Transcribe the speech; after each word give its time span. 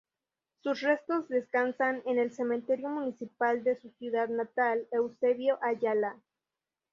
Sus 0.63 0.81
restos 0.81 1.29
descansan 1.29 2.01
en 2.07 2.17
el 2.17 2.33
cementerio 2.33 2.89
municipal 2.89 3.63
de 3.63 3.79
su 3.79 3.91
ciudad 3.99 4.29
natal, 4.29 4.87
Eusebio 4.91 5.59
Ayala. 5.61 6.15